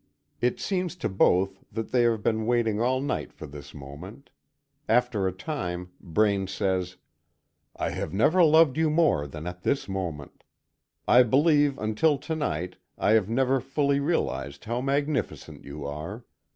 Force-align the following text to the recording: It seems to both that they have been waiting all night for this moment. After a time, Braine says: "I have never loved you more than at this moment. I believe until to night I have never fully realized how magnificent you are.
It 0.41 0.59
seems 0.59 0.95
to 0.95 1.07
both 1.07 1.63
that 1.71 1.91
they 1.91 2.01
have 2.01 2.23
been 2.23 2.47
waiting 2.47 2.81
all 2.81 3.01
night 3.01 3.31
for 3.31 3.45
this 3.45 3.71
moment. 3.71 4.31
After 4.89 5.27
a 5.27 5.31
time, 5.31 5.91
Braine 6.01 6.47
says: 6.47 6.97
"I 7.75 7.91
have 7.91 8.11
never 8.11 8.43
loved 8.43 8.77
you 8.77 8.89
more 8.89 9.27
than 9.27 9.45
at 9.45 9.61
this 9.61 9.87
moment. 9.87 10.43
I 11.07 11.21
believe 11.21 11.77
until 11.77 12.17
to 12.17 12.35
night 12.35 12.77
I 12.97 13.11
have 13.11 13.29
never 13.29 13.61
fully 13.61 13.99
realized 13.99 14.65
how 14.65 14.81
magnificent 14.81 15.65
you 15.65 15.85
are. 15.85 16.25